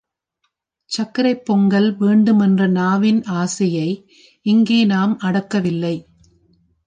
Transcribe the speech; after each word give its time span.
சர்க்கரைப் 0.91 1.43
பொங்கல் 1.45 1.97
வேண்டுமென்ற 1.97 2.67
நாவின் 2.67 3.23
ஆசையை 3.23 3.89
இங்கே 4.45 4.85
நாம் 4.85 5.19
அடக்கவில்லை. 5.19 5.95